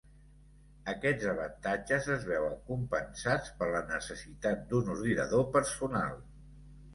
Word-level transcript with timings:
Aquests 0.93 1.25
avantatges 1.33 2.07
es 2.15 2.25
veuen 2.29 2.55
compensats 2.69 3.53
per 3.61 3.69
la 3.77 3.83
necessitat 3.93 4.65
d'un 4.73 4.91
ordinador 4.97 5.47
personal. 5.59 6.19